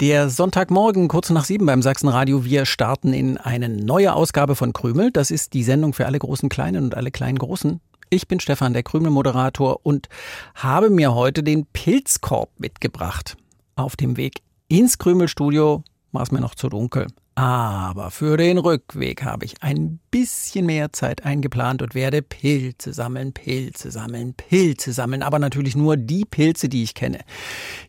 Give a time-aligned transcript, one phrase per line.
[0.00, 2.44] Der Sonntagmorgen, kurz nach sieben beim Sachsenradio.
[2.44, 5.10] Wir starten in eine neue Ausgabe von Krümel.
[5.10, 7.80] Das ist die Sendung für alle großen Kleinen und alle kleinen Großen.
[8.10, 10.10] Ich bin Stefan, der Krümel-Moderator und
[10.54, 13.38] habe mir heute den Pilzkorb mitgebracht.
[13.74, 15.82] Auf dem Weg ins Krümelstudio
[16.12, 17.06] war es mir noch zu dunkel.
[17.36, 23.34] Aber für den Rückweg habe ich ein bisschen mehr Zeit eingeplant und werde Pilze sammeln,
[23.34, 25.22] Pilze sammeln, Pilze sammeln.
[25.22, 27.20] Aber natürlich nur die Pilze, die ich kenne.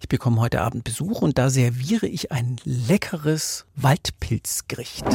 [0.02, 5.06] Ich bekomme heute Abend Besuch und da serviere ich ein leckeres Waldpilzgericht.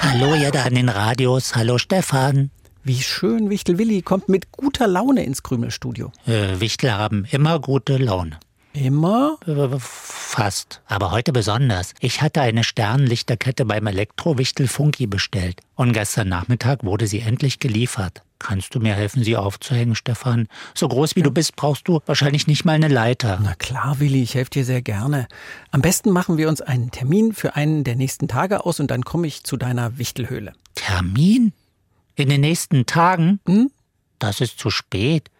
[0.00, 1.54] Hallo ihr da an den Radios.
[1.54, 2.50] Hallo Stefan.
[2.82, 6.10] Wie schön, Wichtel Willi kommt mit guter Laune ins Krümelstudio.
[6.26, 8.40] Äh, Wichtel haben immer gute Laune.
[8.76, 9.38] Immer?
[9.78, 10.82] Fast.
[10.86, 11.94] Aber heute besonders.
[12.00, 15.62] Ich hatte eine Sternlichterkette beim Elektrowichtel Funky bestellt.
[15.76, 18.22] Und gestern Nachmittag wurde sie endlich geliefert.
[18.38, 20.46] Kannst du mir helfen, sie aufzuhängen, Stefan?
[20.74, 23.40] So groß wie du bist, brauchst du wahrscheinlich nicht mal eine Leiter.
[23.42, 25.26] Na klar, Willi, ich helfe dir sehr gerne.
[25.70, 29.06] Am besten machen wir uns einen Termin für einen der nächsten Tage aus und dann
[29.06, 30.52] komme ich zu deiner Wichtelhöhle.
[30.74, 31.54] Termin?
[32.14, 33.40] In den nächsten Tagen?
[33.46, 33.70] Hm?
[34.18, 35.30] Das ist zu spät.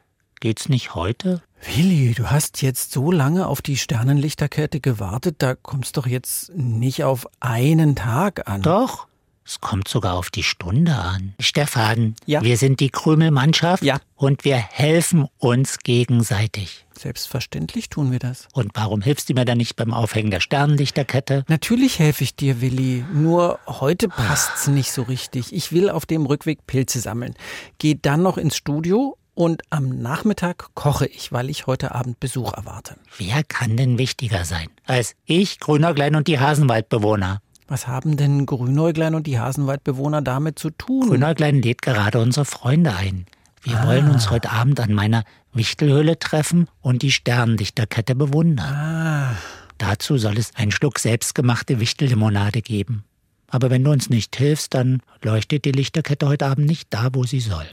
[0.41, 1.43] Geht's nicht heute?
[1.63, 7.03] Willi, du hast jetzt so lange auf die Sternenlichterkette gewartet, da kommst doch jetzt nicht
[7.05, 8.63] auf einen Tag an.
[8.63, 9.07] Doch.
[9.49, 11.35] Es kommt sogar auf die Stunde an.
[11.39, 12.43] Stefan, Ja?
[12.43, 14.01] wir sind die Krümelmannschaft Ja.
[14.17, 16.85] und wir helfen uns gegenseitig.
[16.99, 18.49] Selbstverständlich tun wir das.
[18.55, 21.45] Und warum hilfst du mir dann nicht beim Aufhängen der Sternenlichterkette?
[21.47, 23.05] Natürlich helfe ich dir, Willi.
[23.13, 25.53] Nur heute passt's nicht so richtig.
[25.55, 27.35] Ich will auf dem Rückweg Pilze sammeln.
[27.79, 32.53] Geh dann noch ins Studio und am Nachmittag koche ich, weil ich heute Abend Besuch
[32.55, 32.97] erwarte.
[33.19, 37.41] Wer kann denn wichtiger sein als ich, Grünäuglein und die Hasenwaldbewohner?
[37.69, 41.09] Was haben denn Grünäuglein und die Hasenwaldbewohner damit zu tun?
[41.09, 43.27] Grünäuglein lädt gerade unsere Freunde ein.
[43.63, 48.67] Wir wollen uns heute Abend an meiner Wichtelhöhle treffen und die Sternenlichterkette bewundern.
[48.75, 49.37] Ah,
[49.79, 53.05] Dazu soll es einen Schluck selbstgemachte Wichtellimonade geben.
[53.49, 57.25] Aber wenn du uns nicht hilfst, dann leuchtet die Lichterkette heute Abend nicht da, wo
[57.25, 57.67] sie soll.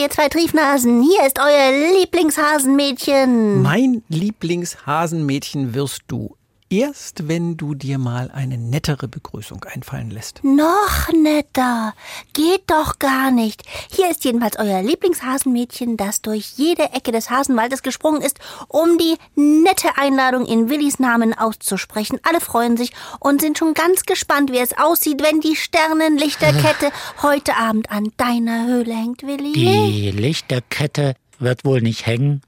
[0.00, 1.02] Ihr zwei Triefnasen.
[1.02, 3.62] Hier ist euer Lieblingshasenmädchen.
[3.62, 6.37] mein Lieblingshasenmädchen wirst du.
[6.70, 10.44] Erst wenn du dir mal eine nettere Begrüßung einfallen lässt.
[10.44, 11.94] Noch netter.
[12.34, 13.62] Geht doch gar nicht.
[13.90, 19.16] Hier ist jedenfalls euer Lieblingshasenmädchen, das durch jede Ecke des Hasenwaldes gesprungen ist, um die
[19.34, 22.20] nette Einladung in Willis Namen auszusprechen.
[22.22, 26.90] Alle freuen sich und sind schon ganz gespannt, wie es aussieht, wenn die Sternenlichterkette
[27.22, 29.54] heute Abend an deiner Höhle hängt, Willi.
[29.54, 32.42] Die Lichterkette wird wohl nicht hängen,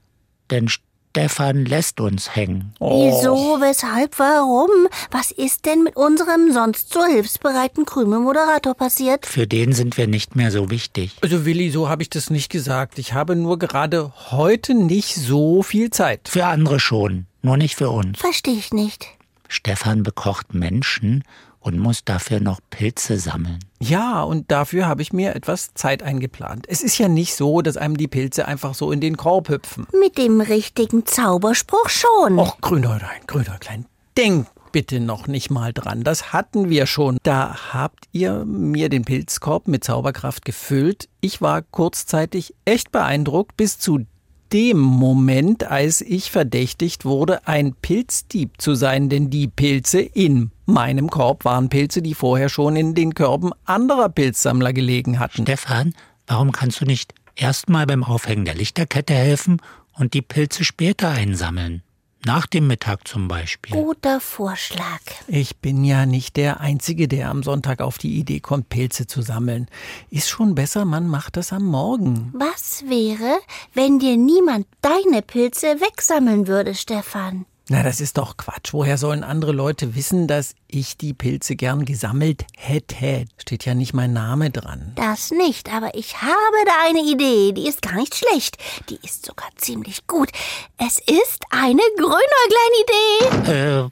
[0.51, 0.69] denn
[1.11, 2.73] Stefan lässt uns hängen.
[2.79, 4.69] Wieso, weshalb, warum?
[5.11, 9.25] Was ist denn mit unserem sonst so hilfsbereiten Krümelmoderator passiert?
[9.25, 11.17] Für den sind wir nicht mehr so wichtig.
[11.21, 12.97] Also Willi, so habe ich das nicht gesagt.
[12.97, 16.29] Ich habe nur gerade heute nicht so viel Zeit.
[16.29, 18.17] Für andere schon, nur nicht für uns.
[18.17, 19.07] Verstehe ich nicht.
[19.49, 21.25] Stefan bekocht Menschen
[21.61, 23.59] und muss dafür noch Pilze sammeln.
[23.79, 26.65] Ja, und dafür habe ich mir etwas Zeit eingeplant.
[26.67, 29.87] Es ist ja nicht so, dass einem die Pilze einfach so in den Korb hüpfen.
[29.97, 32.37] Mit dem richtigen Zauberspruch schon.
[32.37, 33.85] Och, Grünäuglein, Grünäuglein,
[34.17, 36.03] denk bitte noch nicht mal dran.
[36.03, 37.17] Das hatten wir schon.
[37.23, 41.09] Da habt ihr mir den Pilzkorb mit Zauberkraft gefüllt.
[41.19, 44.05] Ich war kurzzeitig echt beeindruckt bis zu
[44.53, 51.09] dem Moment, als ich verdächtigt wurde, ein Pilzdieb zu sein, denn die Pilze in meinem
[51.09, 55.43] Korb waren Pilze, die vorher schon in den Körben anderer Pilzsammler gelegen hatten.
[55.43, 55.93] Stefan,
[56.27, 59.61] warum kannst du nicht erstmal beim Aufhängen der Lichterkette helfen
[59.93, 61.83] und die Pilze später einsammeln?
[62.23, 63.75] Nach dem Mittag zum Beispiel.
[63.75, 64.99] Guter Vorschlag.
[65.27, 69.23] Ich bin ja nicht der Einzige, der am Sonntag auf die Idee kommt, Pilze zu
[69.23, 69.67] sammeln.
[70.11, 72.31] Ist schon besser, man macht das am Morgen.
[72.35, 73.39] Was wäre,
[73.73, 77.47] wenn dir niemand deine Pilze wegsammeln würde, Stefan?
[77.71, 78.73] Na, das ist doch Quatsch.
[78.73, 83.23] Woher sollen andere Leute wissen, dass ich die Pilze gern gesammelt hätte?
[83.37, 84.91] Steht ja nicht mein Name dran.
[84.95, 87.53] Das nicht, aber ich habe da eine Idee.
[87.53, 88.57] Die ist gar nicht schlecht.
[88.89, 90.31] Die ist sogar ziemlich gut.
[90.79, 93.85] Es ist eine Grünäuglein-Idee.
[93.85, 93.89] Äh,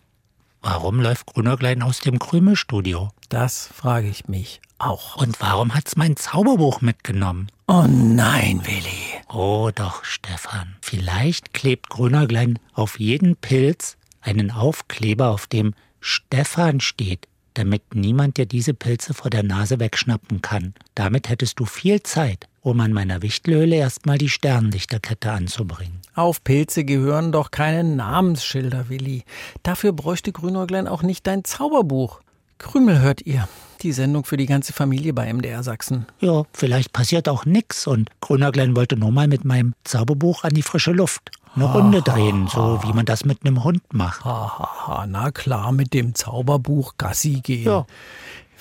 [0.61, 3.11] warum läuft Grünäuglein aus dem Krümelstudio?
[3.29, 5.15] Das frage ich mich auch.
[5.15, 7.49] Und warum hat's mein Zauberbuch mitgenommen?
[7.67, 9.18] Oh nein, Willi.
[9.31, 10.75] Oh doch, Stefan.
[10.81, 17.27] Vielleicht klebt Grünäuglein auf jeden Pilz einen Aufkleber, auf dem Stefan steht.
[17.59, 20.73] damit niemand dir diese Pilze vor der Nase wegschnappen kann.
[20.95, 25.99] Damit hättest du viel Zeit, um an meiner Wichtelhöhle erstmal die Sternlichterkette anzubringen.
[26.15, 29.23] Auf Pilze gehören doch keine Namensschilder, Willi.
[29.61, 32.21] Dafür bräuchte Grünäuglein auch nicht dein Zauberbuch.
[32.59, 33.47] Krümel hört ihr.
[33.81, 36.05] Die Sendung für die ganze Familie bei MDR Sachsen.
[36.19, 40.61] Ja, vielleicht passiert auch nix und Grünäuglein wollte nur mal mit meinem Zauberbuch an die
[40.61, 41.31] frische Luft.
[41.55, 44.23] Eine Runde drehen, so wie man das mit einem Hund macht.
[44.23, 47.65] Hahaha, na klar, mit dem Zauberbuch Gassi gehen.
[47.65, 47.85] Ja.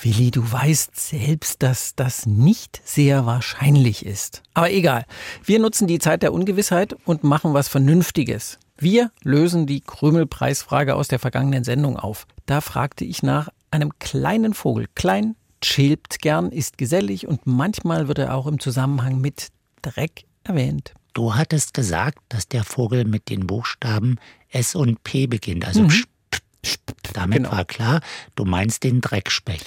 [0.01, 4.43] Willi, du weißt selbst, dass das nicht sehr wahrscheinlich ist.
[4.55, 5.05] Aber egal.
[5.45, 8.59] Wir nutzen die Zeit der Ungewissheit und machen was Vernünftiges.
[8.79, 12.29] Wir lösen die Krümelpreisfrage aus der vergangenen Sendung auf.
[12.47, 14.87] Da fragte ich nach einem kleinen Vogel.
[14.95, 19.49] Klein, chillt gern, ist gesellig und manchmal wird er auch im Zusammenhang mit
[19.83, 20.95] Dreck erwähnt.
[21.15, 24.17] Du hattest gesagt, dass der Vogel mit den Buchstaben
[24.51, 25.91] S und P beginnt, also Mhm.
[25.91, 26.09] Sp-
[26.67, 27.53] Sp- Damit Genau.
[27.53, 28.01] war klar,
[28.35, 29.65] du meinst den Dreckspecht.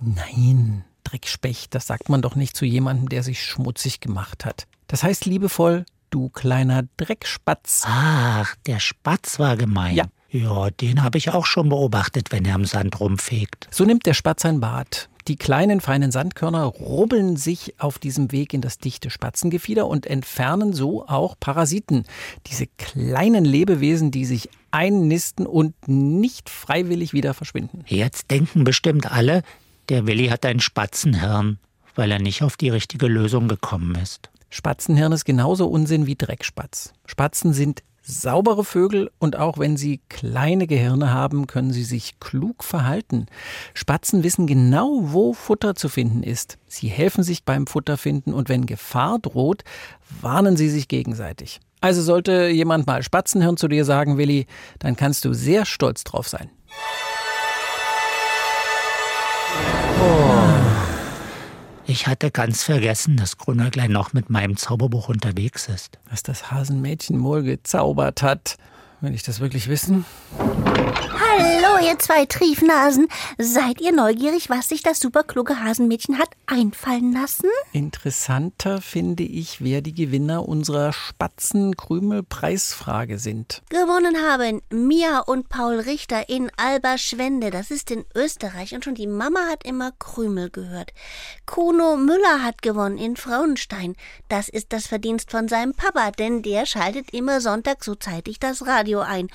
[0.00, 4.66] Nein, Dreckspecht, das sagt man doch nicht zu jemandem, der sich schmutzig gemacht hat.
[4.88, 7.82] Das heißt liebevoll, du kleiner Dreckspatz.
[7.86, 9.94] Ach, der Spatz war gemein.
[9.94, 10.04] Ja.
[10.32, 13.68] Ja, den habe ich auch schon beobachtet, wenn er am Sand rumfegt.
[13.70, 15.10] So nimmt der Spatz ein Bad.
[15.28, 20.72] Die kleinen feinen Sandkörner rubbeln sich auf diesem Weg in das dichte Spatzengefieder und entfernen
[20.72, 22.04] so auch Parasiten.
[22.46, 27.84] Diese kleinen Lebewesen, die sich einnisten und nicht freiwillig wieder verschwinden.
[27.86, 29.42] Jetzt denken bestimmt alle,
[29.90, 31.58] der Willi hat ein Spatzenhirn,
[31.94, 34.30] weil er nicht auf die richtige Lösung gekommen ist.
[34.48, 36.94] Spatzenhirn ist genauso Unsinn wie Dreckspatz.
[37.06, 42.64] Spatzen sind saubere Vögel und auch wenn sie kleine Gehirne haben, können sie sich klug
[42.64, 43.26] verhalten.
[43.74, 46.58] Spatzen wissen genau, wo Futter zu finden ist.
[46.66, 49.62] Sie helfen sich beim Futterfinden und wenn Gefahr droht,
[50.20, 51.60] warnen sie sich gegenseitig.
[51.80, 54.46] Also sollte jemand mal Spatzenhirn zu dir sagen, Willi,
[54.78, 56.50] dann kannst du sehr stolz drauf sein.
[61.92, 65.98] Ich hatte ganz vergessen, dass Grünäuglein noch mit meinem Zauberbuch unterwegs ist.
[66.08, 68.56] Was das Hasenmädchen wohl gezaubert hat.
[69.02, 70.04] Will ich das wirklich wissen?
[70.38, 73.08] Hallo, ihr zwei Triefnasen.
[73.36, 77.48] Seid ihr neugierig, was sich das superkluge Hasenmädchen hat einfallen lassen?
[77.72, 83.62] Interessanter finde ich, wer die Gewinner unserer Spatzenkrümel-Preisfrage sind.
[83.70, 87.50] Gewonnen haben Mia und Paul Richter in Alberschwende.
[87.50, 88.72] Das ist in Österreich.
[88.72, 90.92] Und schon die Mama hat immer Krümel gehört.
[91.46, 93.96] Kuno Müller hat gewonnen in Frauenstein.
[94.28, 98.64] Das ist das Verdienst von seinem Papa, denn der schaltet immer Sonntag so zeitig das
[98.64, 99.28] Radio ein.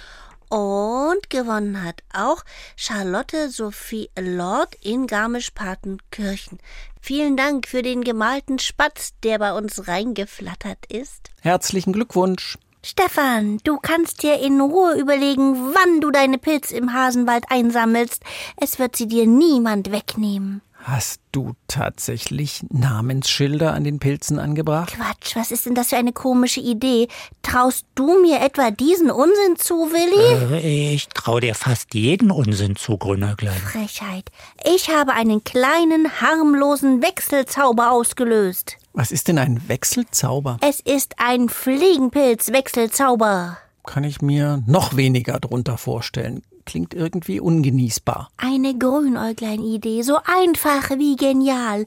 [0.50, 2.44] Und gewonnen hat auch
[2.78, 6.60] Charlotte Sophie Lord in Garmisch-Partenkirchen.
[7.02, 11.32] Vielen Dank für den gemalten Spatz, der bei uns reingeflattert ist.
[11.42, 12.58] Herzlichen Glückwunsch.
[12.84, 18.24] Stefan, du kannst dir in Ruhe überlegen, wann du deine Pilze im Hasenwald einsammelst.
[18.56, 20.62] Es wird sie dir niemand wegnehmen.
[20.90, 24.94] Hast du tatsächlich Namensschilder an den Pilzen angebracht?
[24.96, 27.10] Quatsch, was ist denn das für eine komische Idee?
[27.44, 30.56] Traust du mir etwa diesen Unsinn zu, Willi?
[30.56, 33.58] Äh, Ich traue dir fast jeden Unsinn zu, Grünäuglein.
[33.58, 34.30] Frechheit.
[34.64, 38.78] Ich habe einen kleinen, harmlosen Wechselzauber ausgelöst.
[38.94, 40.58] Was ist denn ein Wechselzauber?
[40.62, 43.58] Es ist ein Fliegenpilz-Wechselzauber.
[43.86, 46.44] Kann ich mir noch weniger drunter vorstellen.
[46.68, 48.30] Klingt irgendwie ungenießbar.
[48.36, 51.86] Eine Grünäuglein-Idee, so einfach wie genial.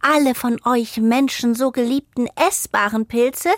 [0.00, 3.48] Alle von euch Menschen so geliebten essbaren Pilze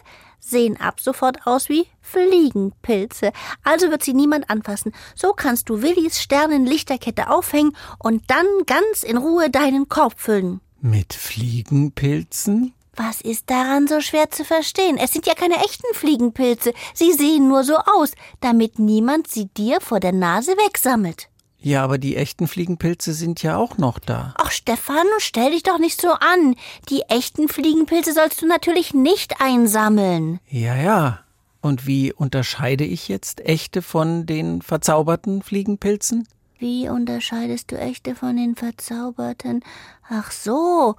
[0.40, 3.32] sehen ab sofort aus wie Fliegenpilze.
[3.62, 4.94] Also wird sie niemand anfassen.
[5.14, 10.62] So kannst du Willis Sternenlichterkette aufhängen und dann ganz in Ruhe deinen Korb füllen.
[10.80, 12.72] Mit Fliegenpilzen?
[12.94, 14.98] Was ist daran so schwer zu verstehen?
[14.98, 16.74] Es sind ja keine echten Fliegenpilze.
[16.92, 21.28] Sie sehen nur so aus, damit niemand sie dir vor der Nase wegsammelt.
[21.58, 24.34] Ja, aber die echten Fliegenpilze sind ja auch noch da.
[24.36, 26.56] Ach, Stefan, stell dich doch nicht so an.
[26.90, 30.40] Die echten Fliegenpilze sollst du natürlich nicht einsammeln.
[30.48, 31.20] Ja, ja.
[31.60, 36.26] Und wie unterscheide ich jetzt echte von den verzauberten Fliegenpilzen?
[36.58, 39.64] Wie unterscheidest du echte von den verzauberten?
[40.10, 40.96] Ach so.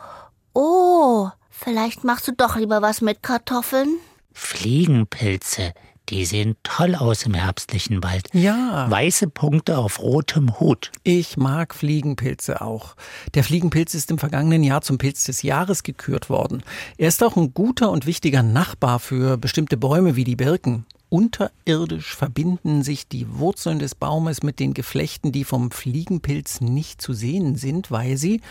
[0.54, 3.98] Oh, vielleicht machst du doch lieber was mit Kartoffeln.
[4.34, 5.74] Fliegenpilze,
[6.10, 8.28] die sehen toll aus im herbstlichen Wald.
[8.34, 8.90] Ja.
[8.90, 10.92] Weiße Punkte auf rotem Hut.
[11.04, 12.96] Ich mag Fliegenpilze auch.
[13.36, 16.64] Der Fliegenpilz ist im vergangenen Jahr zum Pilz des Jahres gekürt worden.
[16.98, 20.86] Er ist auch ein guter und wichtiger Nachbar für bestimmte Bäume wie die Birken.
[21.10, 27.14] Unterirdisch verbinden sich die Wurzeln des Baumes mit den Geflechten, die vom Fliegenpilz nicht zu
[27.14, 28.42] sehen sind, weil sie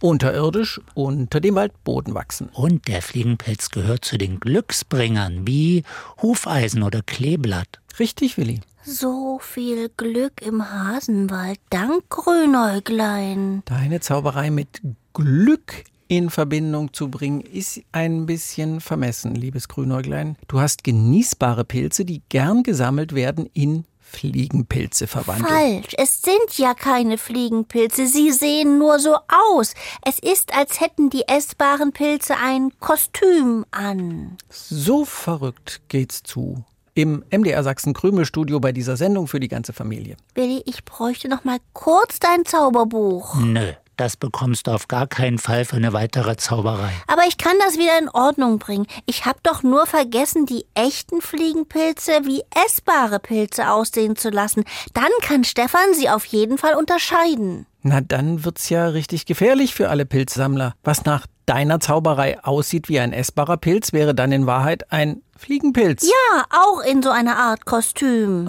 [0.00, 2.48] unterirdisch unter dem Waldboden wachsen.
[2.52, 5.84] Und der Fliegenpilz gehört zu den Glücksbringern wie
[6.20, 7.80] Hufeisen oder Kleeblatt.
[7.98, 8.60] Richtig, Willi.
[8.82, 11.58] So viel Glück im Hasenwald.
[11.68, 13.62] Dank Grünäuglein.
[13.66, 14.80] Deine Zauberei mit
[15.12, 20.36] Glück in Verbindung zu bringen, ist ein bisschen vermessen, liebes Grünäuglein.
[20.48, 25.48] Du hast genießbare Pilze, die gern gesammelt werden, in Fliegenpilze verwandelt.
[25.48, 25.94] Falsch.
[25.96, 28.06] Es sind ja keine Fliegenpilze.
[28.06, 29.74] Sie sehen nur so aus.
[30.04, 34.36] Es ist, als hätten die essbaren Pilze ein Kostüm an.
[34.48, 36.64] So verrückt geht's zu.
[36.94, 40.16] Im MDR Sachsen Krümelstudio bei dieser Sendung für die ganze Familie.
[40.34, 43.36] Willi, ich bräuchte noch mal kurz dein Zauberbuch.
[43.36, 46.90] Nö, das bekommst du auf gar keinen Fall für eine weitere Zauberei.
[47.06, 48.86] Aber ich kann das wieder in Ordnung bringen.
[49.04, 54.64] Ich habe doch nur vergessen, die echten Fliegenpilze wie essbare Pilze aussehen zu lassen.
[54.94, 57.66] Dann kann Stefan sie auf jeden Fall unterscheiden.
[57.82, 60.72] Na, dann wird's ja richtig gefährlich für alle Pilzsammler.
[60.82, 66.04] Was nach deiner Zauberei aussieht wie ein essbarer Pilz, wäre dann in Wahrheit ein Fliegenpilz.
[66.04, 68.48] Ja, auch in so einer Art Kostüm.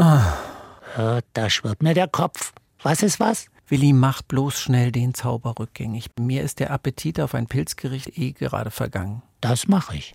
[0.97, 2.53] Äh, Da schwirrt mir der Kopf.
[2.83, 3.47] Was ist was?
[3.71, 6.07] Willi, mach bloß schnell den Zauber rückgängig.
[6.19, 9.21] Mir ist der Appetit auf ein Pilzgericht eh gerade vergangen.
[9.39, 10.13] Das mache ich.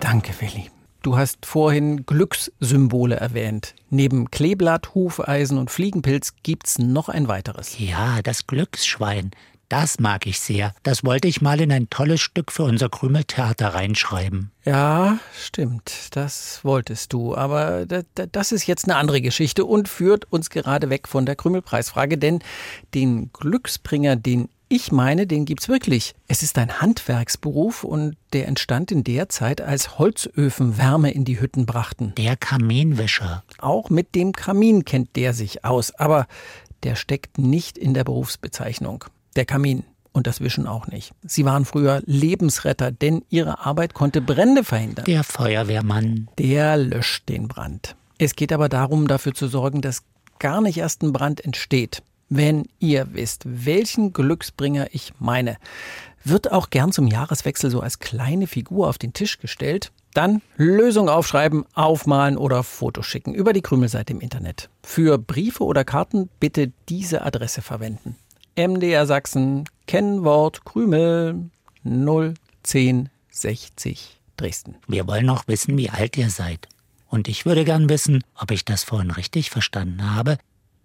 [0.00, 0.70] Danke, Willi.
[1.00, 3.74] Du hast vorhin Glückssymbole erwähnt.
[3.88, 7.78] Neben Kleeblatt, Hufeisen und Fliegenpilz gibt's noch ein weiteres.
[7.78, 9.30] Ja, das Glücksschwein.
[9.68, 10.74] Das mag ich sehr.
[10.82, 14.50] Das wollte ich mal in ein tolles Stück für unser Krümeltheater reinschreiben.
[14.64, 15.92] Ja, stimmt.
[16.12, 17.34] Das wolltest du.
[17.34, 21.26] Aber da- da- das ist jetzt eine andere Geschichte und führt uns gerade weg von
[21.26, 22.40] der Krümelpreisfrage, denn
[22.94, 26.14] den Glücksbringer, den ich meine, den gibt's wirklich.
[26.26, 31.38] Es ist ein Handwerksberuf und der entstand in der Zeit, als Holzöfen Wärme in die
[31.38, 32.12] Hütten brachten.
[32.16, 33.44] Der Kaminwischer.
[33.58, 36.26] Auch mit dem Kamin kennt der sich aus, aber
[36.82, 39.04] der steckt nicht in der Berufsbezeichnung.
[39.36, 39.84] Der Kamin.
[40.12, 41.12] Und das Wischen auch nicht.
[41.24, 45.06] Sie waren früher Lebensretter, denn ihre Arbeit konnte Brände verhindern.
[45.06, 46.28] Der Feuerwehrmann.
[46.38, 47.96] Der löscht den Brand.
[48.18, 50.04] Es geht aber darum, dafür zu sorgen, dass
[50.38, 52.02] gar nicht erst ein Brand entsteht.
[52.28, 55.56] Wenn ihr wisst, welchen Glücksbringer ich meine,
[56.22, 59.92] wird auch gern zum Jahreswechsel so als kleine Figur auf den Tisch gestellt.
[60.14, 64.70] Dann Lösung aufschreiben, aufmalen oder Fotos schicken über die Krümelseite im Internet.
[64.82, 68.16] Für Briefe oder Karten bitte diese Adresse verwenden.
[68.56, 71.50] MDR Sachsen, Kennwort Krümel
[71.84, 74.76] 01060 Dresden.
[74.86, 76.68] Wir wollen noch wissen, wie alt ihr seid.
[77.08, 80.38] Und ich würde gern wissen, ob ich das vorhin richtig verstanden habe.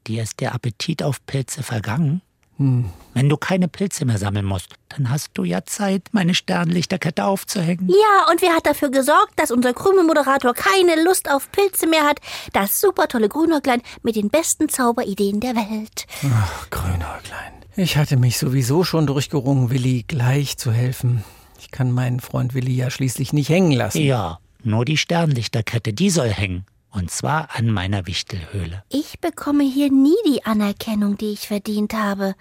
[0.07, 2.21] Dir ist der Appetit auf Pilze vergangen?
[2.57, 7.87] Wenn du keine Pilze mehr sammeln musst, dann hast du ja Zeit, meine Sternlichterkette aufzuhängen.
[7.87, 12.19] Ja, und wer hat dafür gesorgt, dass unser Krümelmoderator keine Lust auf Pilze mehr hat?
[12.51, 16.05] Das super tolle Grünäuglein mit den besten Zauberideen der Welt.
[16.33, 17.58] Ach, Grünäuglein.
[17.81, 21.23] Ich hatte mich sowieso schon durchgerungen, Willi gleich zu helfen.
[21.61, 24.01] Ich kann meinen Freund Willi ja schließlich nicht hängen lassen.
[24.01, 26.65] Ja, nur die Sternlichterkette, die soll hängen.
[26.91, 28.83] Und zwar an meiner Wichtelhöhle.
[28.89, 32.35] Ich bekomme hier nie die Anerkennung, die ich verdient habe.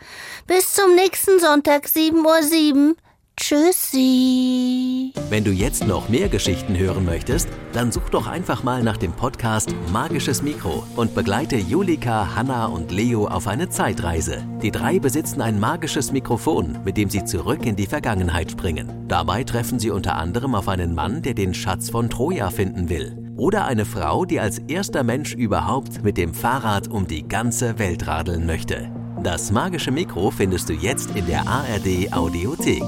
[0.49, 2.97] Bis zum nächsten Sonntag, 7.07 Uhr.
[3.41, 5.13] Tschüssi.
[5.31, 9.13] Wenn du jetzt noch mehr Geschichten hören möchtest, dann such doch einfach mal nach dem
[9.13, 14.45] Podcast Magisches Mikro und begleite Julika, Hanna und Leo auf eine Zeitreise.
[14.61, 19.07] Die drei besitzen ein magisches Mikrofon, mit dem sie zurück in die Vergangenheit springen.
[19.07, 23.17] Dabei treffen sie unter anderem auf einen Mann, der den Schatz von Troja finden will.
[23.37, 28.09] Oder eine Frau, die als erster Mensch überhaupt mit dem Fahrrad um die ganze Welt
[28.09, 28.91] radeln möchte.
[29.23, 32.83] Das magische Mikro findest du jetzt in der ARD Audiothek.